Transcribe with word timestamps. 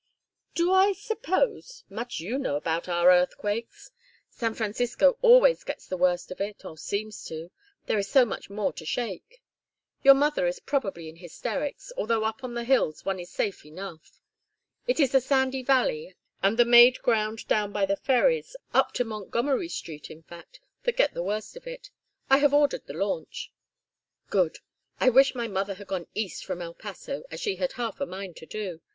"Do 0.55 0.71
I 0.73 0.93
suppose 0.93 1.83
much 1.87 2.19
you 2.21 2.39
know 2.39 2.55
about 2.55 2.89
our 2.89 3.11
earthquakes! 3.11 3.91
San 4.31 4.55
Francisco 4.55 5.19
always 5.21 5.63
gets 5.63 5.85
the 5.85 5.95
worst 5.95 6.31
of 6.31 6.41
it, 6.41 6.65
or 6.65 6.75
seems 6.75 7.23
to, 7.25 7.51
there 7.85 7.99
is 7.99 8.09
so 8.09 8.25
much 8.25 8.49
more 8.49 8.73
to 8.73 8.83
shake. 8.83 9.43
Your 10.01 10.15
mother 10.15 10.47
is 10.47 10.59
probably 10.59 11.07
in 11.07 11.17
hysterics, 11.17 11.93
although 11.97 12.23
up 12.23 12.43
on 12.43 12.55
the 12.55 12.63
hills 12.63 13.05
one 13.05 13.19
is 13.19 13.29
safe 13.29 13.63
enough. 13.63 14.19
It 14.87 14.99
is 14.99 15.11
the 15.11 15.21
sandy 15.21 15.61
valley 15.61 16.15
and 16.41 16.57
the 16.57 16.65
made 16.65 17.03
ground 17.03 17.47
down 17.47 17.71
by 17.71 17.85
the 17.85 17.95
ferries 17.95 18.55
up 18.73 18.93
to 18.93 19.03
Montgomery 19.03 19.69
Street, 19.69 20.09
in 20.09 20.23
fact 20.23 20.59
that 20.81 20.97
get 20.97 21.13
the 21.13 21.21
worst 21.21 21.55
of 21.55 21.67
it. 21.67 21.91
I 22.27 22.37
have 22.39 22.55
ordered 22.55 22.87
the 22.87 22.93
launch." 22.97 23.51
"Good. 24.31 24.57
I 24.99 25.09
wish 25.11 25.35
my 25.35 25.47
mother 25.47 25.75
had 25.75 25.85
gone 25.85 26.07
east 26.15 26.43
from 26.43 26.59
El 26.59 26.73
Paso, 26.73 27.21
as 27.29 27.39
she 27.39 27.57
had 27.57 27.73
half 27.73 27.99
a 28.01 28.07
mind 28.07 28.35
to 28.37 28.47
do. 28.47 28.81